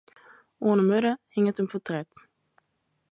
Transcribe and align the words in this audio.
Oan 0.65 0.79
'e 0.81 0.85
muorre 0.87 1.11
hinget 1.33 1.59
in 1.61 1.67
portret. 1.71 2.11